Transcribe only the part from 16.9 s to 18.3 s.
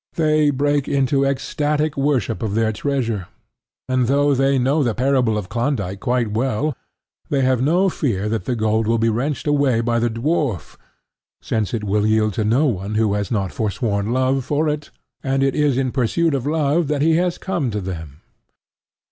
he has come to them.